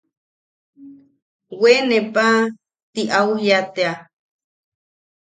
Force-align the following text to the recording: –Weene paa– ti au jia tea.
–Weene 1.59 1.97
paa– 2.13 2.47
ti 2.93 3.01
au 3.19 3.29
jia 3.41 3.59
tea. 3.75 3.93